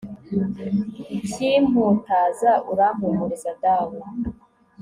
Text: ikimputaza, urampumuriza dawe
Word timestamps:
ikimputaza, 1.17 2.51
urampumuriza 2.71 3.51
dawe 3.63 3.97